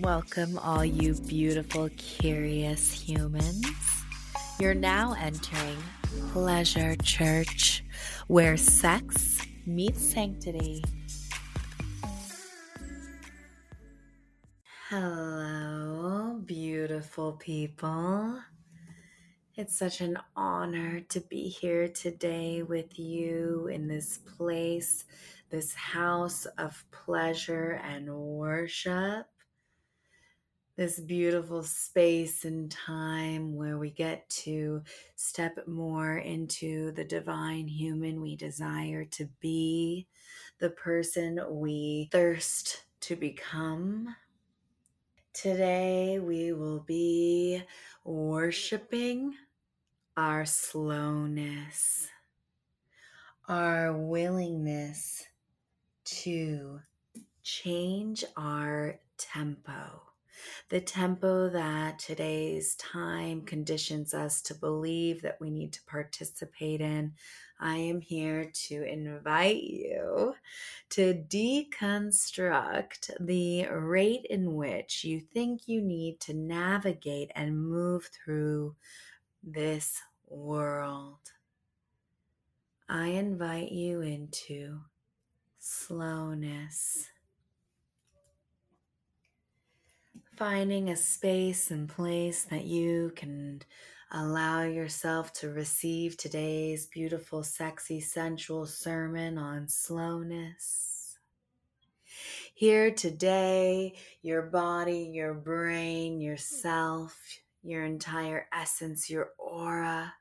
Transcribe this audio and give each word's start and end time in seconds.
Welcome, 0.00 0.58
all 0.58 0.86
you 0.86 1.12
beautiful, 1.12 1.90
curious 1.98 2.90
humans. 2.90 3.66
You're 4.58 4.72
now 4.72 5.14
entering 5.20 5.76
Pleasure 6.32 6.96
Church, 6.96 7.84
where 8.26 8.56
sex 8.56 9.46
meets 9.66 10.00
sanctity. 10.00 10.82
Hello, 14.88 16.40
beautiful 16.42 17.32
people. 17.32 18.40
It's 19.56 19.76
such 19.76 20.00
an 20.00 20.16
honor 20.34 21.00
to 21.10 21.20
be 21.20 21.50
here 21.50 21.88
today 21.88 22.62
with 22.62 22.98
you 22.98 23.68
in 23.70 23.88
this 23.88 24.16
place, 24.16 25.04
this 25.50 25.74
house 25.74 26.46
of 26.56 26.82
pleasure 26.90 27.78
and 27.84 28.08
worship 28.08 29.26
this 30.82 30.98
beautiful 30.98 31.62
space 31.62 32.44
and 32.44 32.68
time 32.68 33.54
where 33.54 33.78
we 33.78 33.88
get 33.88 34.28
to 34.28 34.82
step 35.14 35.56
more 35.68 36.18
into 36.18 36.90
the 36.90 37.04
divine 37.04 37.68
human 37.68 38.20
we 38.20 38.34
desire 38.34 39.04
to 39.04 39.28
be, 39.38 40.08
the 40.58 40.70
person 40.70 41.38
we 41.50 42.08
thirst 42.10 42.82
to 42.98 43.14
become. 43.14 44.12
Today, 45.32 46.18
we 46.18 46.52
will 46.52 46.80
be 46.80 47.62
worshiping 48.02 49.34
our 50.16 50.44
slowness, 50.44 52.08
our 53.48 53.92
willingness 53.92 55.22
to 56.06 56.80
change 57.44 58.24
our 58.36 58.98
tempo 59.16 60.11
the 60.68 60.80
tempo 60.80 61.48
that 61.50 61.98
today's 61.98 62.74
time 62.76 63.42
conditions 63.42 64.14
us 64.14 64.42
to 64.42 64.54
believe 64.54 65.22
that 65.22 65.40
we 65.40 65.50
need 65.50 65.72
to 65.72 65.82
participate 65.84 66.80
in. 66.80 67.12
I 67.60 67.76
am 67.76 68.00
here 68.00 68.50
to 68.66 68.82
invite 68.82 69.62
you 69.62 70.34
to 70.90 71.14
deconstruct 71.14 73.10
the 73.20 73.66
rate 73.68 74.26
in 74.28 74.54
which 74.54 75.04
you 75.04 75.20
think 75.20 75.68
you 75.68 75.80
need 75.80 76.18
to 76.20 76.34
navigate 76.34 77.30
and 77.34 77.68
move 77.68 78.10
through 78.12 78.74
this 79.44 80.00
world. 80.28 81.18
I 82.88 83.06
invite 83.08 83.70
you 83.70 84.00
into 84.00 84.80
slowness 85.58 87.08
finding 90.36 90.88
a 90.88 90.96
space 90.96 91.70
and 91.70 91.88
place 91.88 92.44
that 92.44 92.64
you 92.64 93.12
can 93.14 93.60
allow 94.10 94.62
yourself 94.62 95.32
to 95.32 95.50
receive 95.50 96.16
today's 96.16 96.86
beautiful, 96.86 97.42
sexy, 97.42 98.00
sensual 98.00 98.66
sermon 98.66 99.36
on 99.36 99.68
slowness. 99.68 101.18
Here 102.54 102.90
today, 102.90 103.94
your 104.22 104.42
body, 104.42 105.10
your 105.12 105.34
brain, 105.34 106.20
yourself, 106.20 107.18
your 107.62 107.84
entire 107.84 108.46
essence, 108.52 109.10
your 109.10 109.30
aura, 109.38 110.14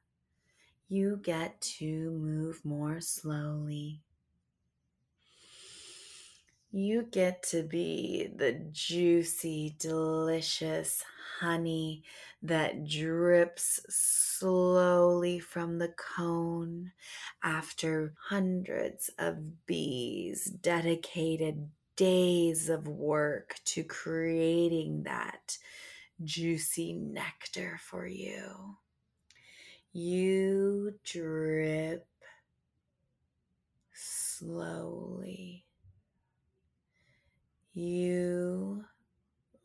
you 0.89 1.20
get 1.23 1.59
to 1.62 2.12
move 2.12 2.64
more 2.66 3.00
slowly 3.00 4.02
you 6.72 7.03
get 7.03 7.44
to 7.44 7.64
be 7.64 8.30
the 8.33 8.53
juicy, 8.72 9.75
delicious 9.77 11.03
honey 11.39 12.03
that 12.41 12.88
drips 12.88 13.82
slowly 13.89 15.37
from 15.37 15.80
the 15.80 15.89
cone 15.89 16.92
after 17.43 18.14
hundreds 18.30 19.09
of 19.20 19.65
bees 19.65 20.45
dedicated 20.45 21.70
days 21.98 22.70
of 22.70 22.88
work 22.88 23.55
to 23.65 23.83
creating 23.83 25.03
that 25.03 25.58
juicy 26.23 26.93
nectar 26.93 27.77
for 27.82 28.08
you. 28.08 28.77
You 29.92 30.93
drip 31.03 32.08
slowly 33.93 35.65
you 37.73 38.83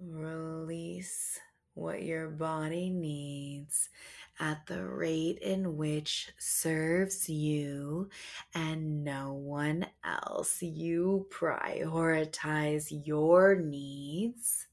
release 0.00 1.40
what 1.74 2.02
your 2.02 2.28
body 2.28 2.88
needs 2.88 3.90
at 4.38 4.66
the 4.66 4.84
rate 4.84 5.38
in 5.38 5.76
which 5.76 6.30
serves 6.38 7.28
you 7.28 8.08
and 8.54 9.04
no 9.04 9.32
one 9.32 9.86
else. 10.04 10.62
You 10.62 11.26
prioritize 11.30 12.86
your 13.06 13.56
needs 13.56 14.66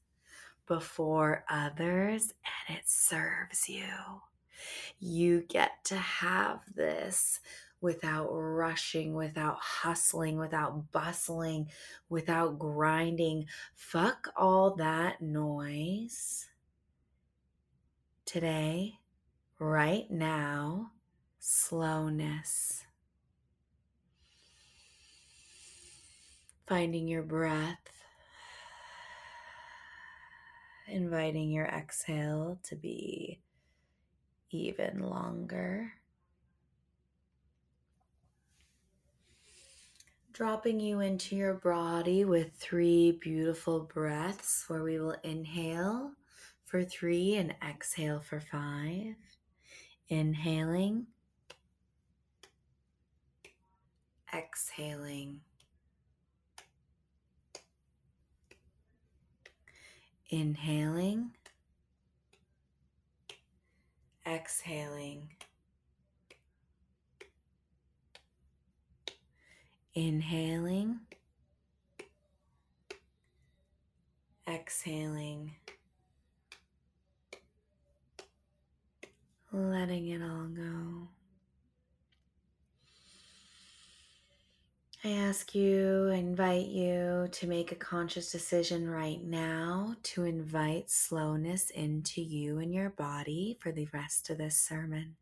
before 0.66 1.44
others 1.48 2.32
and 2.68 2.78
it 2.78 2.84
serves 2.88 3.68
you. 3.68 3.84
You 4.98 5.42
get 5.48 5.84
to 5.84 5.96
have 5.96 6.60
this 6.74 7.40
without 7.80 8.28
rushing, 8.30 9.14
without 9.14 9.58
hustling, 9.60 10.38
without 10.38 10.90
bustling, 10.92 11.68
without 12.08 12.58
grinding. 12.58 13.46
Fuck 13.74 14.28
all 14.36 14.74
that 14.76 15.20
noise. 15.20 16.46
Today, 18.24 18.94
right 19.58 20.10
now, 20.10 20.92
slowness. 21.38 22.84
Finding 26.66 27.06
your 27.06 27.22
breath, 27.22 27.90
inviting 30.88 31.50
your 31.50 31.66
exhale 31.66 32.58
to 32.62 32.74
be 32.76 33.40
even 34.50 35.00
longer. 35.00 35.92
Dropping 40.34 40.80
you 40.80 40.98
into 40.98 41.36
your 41.36 41.54
body 41.54 42.24
with 42.24 42.52
three 42.54 43.12
beautiful 43.20 43.88
breaths 43.94 44.64
where 44.66 44.82
we 44.82 44.98
will 44.98 45.14
inhale 45.22 46.10
for 46.64 46.82
three 46.82 47.36
and 47.36 47.54
exhale 47.66 48.18
for 48.18 48.40
five. 48.40 49.14
Inhaling, 50.08 51.06
exhaling. 54.34 55.40
Inhaling, 60.30 61.30
exhaling. 64.26 65.28
Inhaling, 69.96 70.98
exhaling, 74.48 75.52
letting 79.52 80.08
it 80.08 80.20
all 80.20 80.48
go. 80.48 81.08
I 85.04 85.10
ask 85.10 85.54
you, 85.54 86.06
invite 86.08 86.66
you 86.66 87.28
to 87.30 87.46
make 87.46 87.70
a 87.70 87.76
conscious 87.76 88.32
decision 88.32 88.90
right 88.90 89.22
now 89.22 89.94
to 90.04 90.24
invite 90.24 90.90
slowness 90.90 91.70
into 91.70 92.20
you 92.20 92.58
and 92.58 92.74
your 92.74 92.90
body 92.90 93.58
for 93.60 93.70
the 93.70 93.86
rest 93.92 94.30
of 94.30 94.38
this 94.38 94.56
sermon 94.56 95.14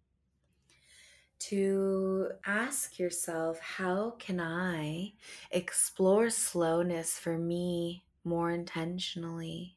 to 1.48 2.30
ask 2.46 2.98
yourself 2.98 3.58
how 3.60 4.10
can 4.18 4.40
I 4.40 5.12
explore 5.50 6.30
slowness 6.30 7.18
for 7.18 7.38
me 7.38 8.04
more 8.24 8.50
intentionally? 8.50 9.76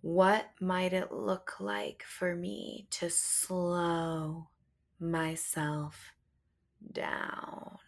What 0.00 0.46
might 0.60 0.92
it 0.92 1.12
look 1.12 1.60
like 1.60 2.02
for 2.06 2.34
me 2.34 2.86
to 2.90 3.10
slow 3.10 4.48
myself 4.98 6.12
down? 6.92 7.78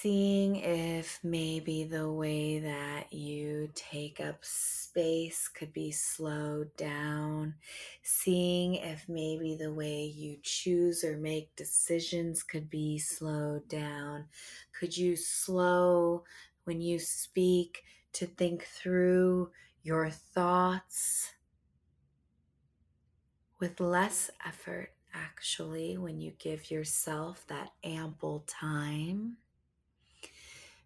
Seeing 0.00 0.56
if 0.56 1.20
maybe 1.22 1.84
the 1.84 2.10
way 2.10 2.58
that 2.58 3.12
you 3.12 3.68
take 3.74 4.18
up 4.18 4.38
space 4.40 5.46
could 5.48 5.72
be 5.74 5.92
slowed 5.92 6.74
down, 6.76 7.54
seeing 8.02 8.76
if 8.76 9.06
maybe 9.08 9.56
the 9.60 9.72
way 9.72 10.04
you 10.04 10.38
choose 10.42 11.04
or 11.04 11.18
make 11.18 11.54
decisions 11.54 12.42
could 12.42 12.70
be 12.70 12.98
slowed 12.98 13.68
down. 13.68 14.24
Could 14.78 14.96
you 14.96 15.16
slow 15.16 16.24
when 16.64 16.80
you 16.80 16.98
speak 16.98 17.84
to 18.14 18.26
think 18.26 18.64
through 18.64 19.50
your 19.82 20.08
thoughts 20.08 21.30
with 23.58 23.78
less 23.80 24.30
effort, 24.46 24.92
actually, 25.12 25.98
when 25.98 26.18
you 26.20 26.32
give 26.38 26.70
yourself 26.70 27.44
that 27.48 27.70
ample 27.84 28.44
time. 28.46 29.36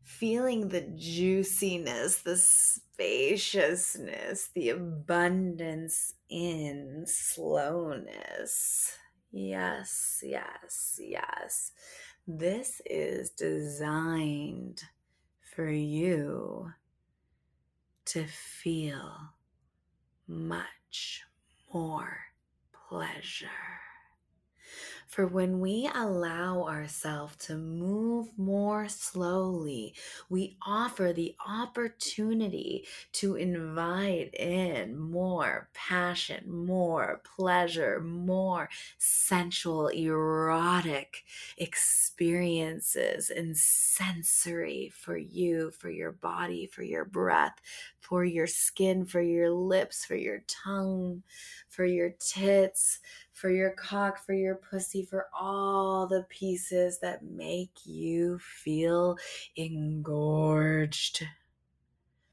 Feeling 0.04 0.68
the 0.68 0.82
juiciness, 0.82 2.18
the 2.18 2.36
spaciousness, 2.36 4.50
the 4.54 4.68
abundance 4.68 6.14
in 6.28 7.04
slowness. 7.06 8.98
Yes, 9.32 10.22
yes, 10.22 11.00
yes. 11.00 11.72
This 12.26 12.80
is 12.86 13.30
designed 13.30 14.82
for 15.56 15.68
you 15.68 16.72
to 18.04 18.26
feel 18.26 19.30
much 20.28 21.22
more 21.72 22.18
pleasure. 22.88 23.48
For 25.06 25.26
when 25.26 25.60
we 25.60 25.88
allow 25.94 26.64
ourselves 26.64 27.36
to 27.46 27.56
move 27.56 28.36
more 28.36 28.88
slowly, 28.88 29.94
we 30.28 30.56
offer 30.66 31.12
the 31.12 31.36
opportunity 31.46 32.86
to 33.12 33.36
invite 33.36 34.34
in 34.34 34.98
more 34.98 35.68
passion, 35.74 36.44
more 36.50 37.22
pleasure, 37.36 38.00
more 38.00 38.68
sensual, 38.98 39.88
erotic 39.88 41.24
experiences 41.56 43.30
and 43.30 43.56
sensory 43.56 44.92
for 44.94 45.16
you, 45.16 45.70
for 45.70 45.90
your 45.90 46.12
body, 46.12 46.66
for 46.66 46.82
your 46.82 47.04
breath, 47.04 47.60
for 48.00 48.24
your 48.24 48.46
skin, 48.46 49.04
for 49.04 49.22
your 49.22 49.50
lips, 49.50 50.04
for 50.04 50.16
your 50.16 50.42
tongue, 50.46 51.22
for 51.68 51.84
your 51.84 52.10
tits 52.18 53.00
for 53.34 53.50
your 53.50 53.72
cock, 53.72 54.24
for 54.24 54.32
your 54.32 54.54
pussy, 54.54 55.04
for 55.04 55.26
all 55.38 56.06
the 56.06 56.24
pieces 56.28 57.00
that 57.00 57.24
make 57.24 57.84
you 57.84 58.38
feel 58.38 59.18
engorged. 59.56 61.24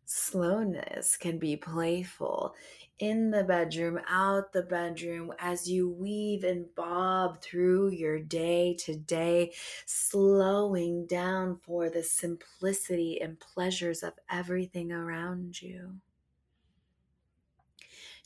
Slowness 0.05 1.17
can 1.17 1.39
be 1.39 1.57
playful 1.57 2.53
in 2.99 3.31
the 3.31 3.43
bedroom, 3.43 3.99
out 4.07 4.53
the 4.53 4.61
bedroom, 4.61 5.33
as 5.39 5.67
you 5.67 5.89
weave 5.89 6.43
and 6.43 6.67
bob 6.75 7.41
through 7.41 7.89
your 7.89 8.19
day 8.19 8.75
to 8.75 8.95
day, 8.95 9.51
slowing 9.87 11.07
down 11.07 11.59
for 11.63 11.89
the 11.89 12.03
simplicity 12.03 13.19
and 13.19 13.39
pleasures 13.39 14.03
of 14.03 14.13
everything 14.29 14.91
around 14.91 15.59
you 15.61 15.99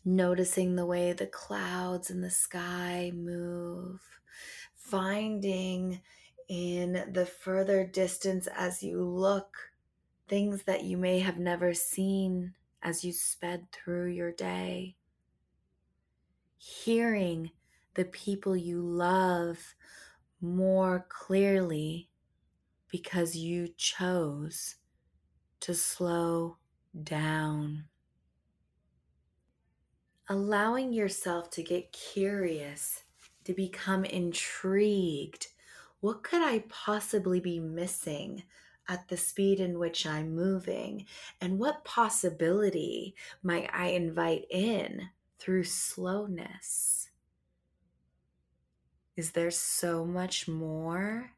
noticing 0.05 0.75
the 0.75 0.85
way 0.85 1.11
the 1.11 1.25
clouds 1.25 2.11
in 2.11 2.21
the 2.21 2.29
sky 2.29 3.11
move, 3.13 3.99
finding 4.75 5.99
in 6.47 7.11
the 7.11 7.25
further 7.25 7.83
distance 7.83 8.47
as 8.55 8.83
you 8.83 9.03
look 9.03 9.57
things 10.27 10.63
that 10.63 10.83
you 10.83 10.95
may 10.95 11.19
have 11.19 11.39
never 11.39 11.73
seen 11.73 12.53
as 12.83 13.03
you 13.03 13.11
sped 13.11 13.65
through 13.71 14.07
your 14.07 14.31
day, 14.31 14.95
hearing 16.57 17.49
the 17.95 18.05
people 18.05 18.55
you 18.55 18.79
love 18.79 19.75
more 20.39 21.05
clearly 21.09 22.09
because 22.91 23.35
you 23.35 23.67
chose 23.75 24.75
to 25.59 25.73
slow 25.73 26.57
down 27.03 27.85
allowing 30.27 30.93
yourself 30.93 31.49
to 31.51 31.63
get 31.63 31.91
curious, 31.91 33.03
to 33.43 33.53
become 33.53 34.05
intrigued. 34.05 35.47
What 35.99 36.23
could 36.23 36.41
I 36.41 36.63
possibly 36.69 37.39
be 37.39 37.59
missing 37.59 38.43
at 38.87 39.07
the 39.07 39.17
speed 39.17 39.59
in 39.59 39.79
which 39.79 40.05
I'm 40.05 40.35
moving? 40.35 41.05
And 41.41 41.59
what 41.59 41.83
possibility 41.83 43.15
might 43.43 43.69
I 43.73 43.87
invite 43.87 44.45
in 44.49 45.09
through 45.39 45.65
slowness? 45.65 47.09
Is 49.15 49.31
there 49.31 49.51
so 49.51 50.05
much 50.05 50.47
more 50.47 51.31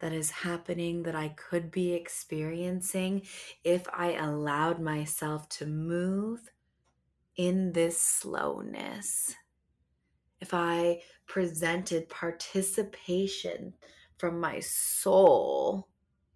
that 0.00 0.12
is 0.12 0.30
happening 0.30 1.04
that 1.04 1.14
I 1.14 1.28
could 1.28 1.70
be 1.70 1.94
experiencing 1.94 3.22
if 3.64 3.86
I 3.92 4.12
allowed 4.12 4.80
myself 4.80 5.48
to 5.50 5.66
move 5.66 6.50
in 7.36 7.72
this 7.72 8.00
slowness, 8.00 9.34
if 10.40 10.54
I 10.54 11.02
presented 11.26 12.08
participation 12.08 13.74
from 14.18 14.40
my 14.40 14.60
soul 14.60 15.88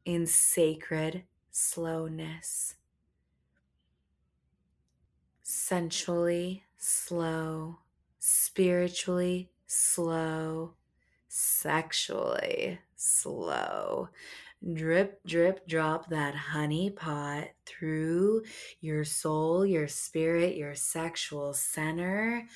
in 0.04 0.26
sacred 0.26 1.24
slowness, 1.50 2.74
sensually 5.42 6.64
slow, 6.76 7.78
spiritually 8.18 9.50
slow, 9.66 10.74
sexually 11.28 12.78
slow, 12.96 14.08
drip, 14.74 15.20
drip, 15.26 15.66
drop 15.66 16.08
that 16.10 16.34
honey 16.34 16.90
pot 16.90 17.48
through 17.66 18.42
your 18.80 19.04
soul, 19.04 19.64
your 19.64 19.88
spirit, 19.88 20.56
your 20.56 20.74
sexual 20.74 21.54
center. 21.54 22.46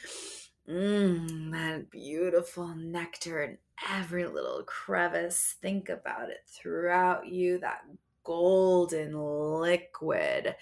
Mmm, 0.69 1.53
that 1.53 1.91
beautiful 1.91 2.75
nectar 2.75 3.43
in 3.43 3.59
every 3.91 4.27
little 4.27 4.63
crevice. 4.67 5.57
Think 5.61 5.89
about 5.89 6.31
it 6.31 6.41
throughout 6.47 7.27
you, 7.29 7.59
that 7.59 7.83
golden 8.23 9.15
liquid 9.15 10.55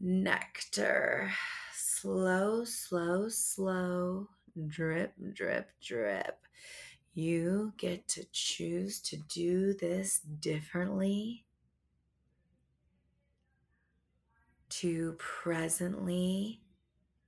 nectar. 0.00 1.30
Slow, 1.74 2.64
slow, 2.64 3.28
slow, 3.28 4.28
drip, 4.68 5.12
drip, 5.34 5.70
drip 5.80 6.38
you 7.12 7.72
get 7.76 8.06
to 8.08 8.24
choose 8.32 9.00
to 9.00 9.16
do 9.16 9.74
this 9.74 10.20
differently, 10.20 11.44
to 14.68 15.16
presently 15.18 16.60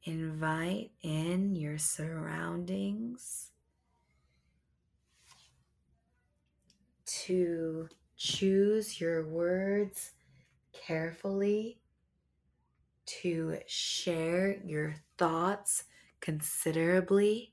invite 0.04 0.92
in 1.02 1.54
your 1.54 1.78
surroundings, 1.78 3.50
to 7.04 7.88
choose 8.16 9.00
your 9.00 9.26
words 9.26 10.12
carefully, 10.72 11.80
to 13.04 13.58
share 13.66 14.56
your 14.64 14.94
thoughts 15.18 15.84
considerably 16.20 17.51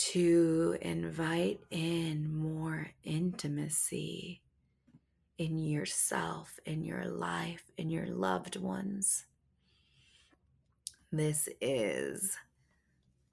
to 0.00 0.78
invite 0.80 1.60
in 1.70 2.34
more 2.34 2.88
intimacy 3.04 4.40
in 5.36 5.58
yourself, 5.58 6.58
in 6.64 6.82
your 6.82 7.04
life, 7.04 7.70
in 7.76 7.90
your 7.90 8.06
loved 8.06 8.56
ones. 8.56 9.26
This 11.12 11.50
is 11.60 12.34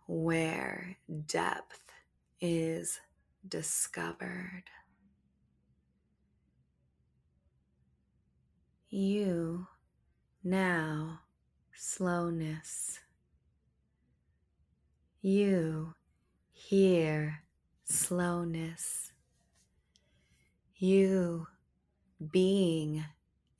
where 0.07 0.97
depth 1.25 1.83
is 2.41 2.99
discovered. 3.47 4.63
You 8.89 9.67
now, 10.43 11.21
slowness. 11.73 12.99
You 15.21 15.93
here, 16.57 17.43
slowness. 17.85 19.11
You 20.75 21.47
being 22.31 23.05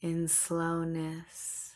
in 0.02 0.28
slowness. 0.28 1.76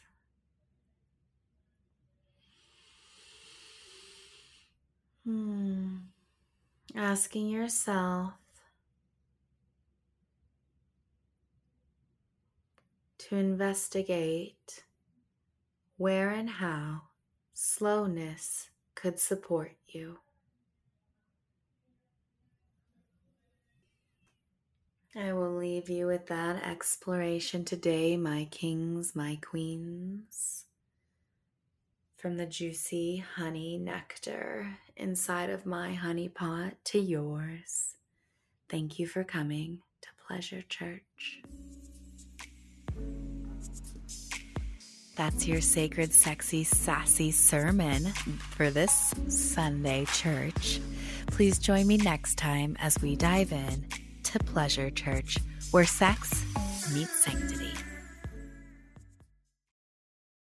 Hmm. 5.24 5.98
Asking 6.96 7.50
yourself 7.50 8.34
to 13.20 13.36
investigate 13.36 14.84
where 15.98 16.32
and 16.32 16.50
how 16.50 17.04
slowness 17.54 18.70
could 18.96 19.20
support 19.20 19.74
you. 19.88 20.18
I 25.16 25.34
will 25.34 25.58
leave 25.58 25.90
you 25.90 26.08
with 26.08 26.28
that 26.28 26.64
exploration 26.64 27.66
today, 27.66 28.16
my 28.16 28.48
kings, 28.50 29.14
my 29.14 29.38
queens. 29.42 30.64
From 32.16 32.38
the 32.38 32.46
juicy 32.46 33.18
honey 33.36 33.78
nectar 33.78 34.78
inside 34.96 35.50
of 35.50 35.66
my 35.66 35.94
honey 35.94 36.30
pot 36.30 36.76
to 36.86 37.00
yours. 37.00 37.96
Thank 38.70 39.00
you 39.00 39.08
for 39.08 39.26
coming 39.26 39.80
to 40.02 40.08
Pleasure 40.26 40.62
Church. 40.62 41.42
That's 45.18 45.46
your 45.46 45.60
sacred, 45.60 46.14
sexy, 46.14 46.64
sassy 46.64 47.32
sermon 47.32 48.06
for 48.52 48.70
this 48.70 49.14
Sunday 49.28 50.06
church. 50.06 50.80
Please 51.28 51.60
join 51.60 51.86
me 51.86 51.98
next 51.98 52.38
time 52.38 52.78
as 52.80 52.98
we 53.02 53.18
dive 53.18 53.52
in 53.52 53.88
to 54.32 54.40
Pleasure 54.40 54.90
Church, 54.90 55.38
where 55.72 55.86
sex 55.86 56.46
meets 56.94 57.24
sanctity. 57.24 57.71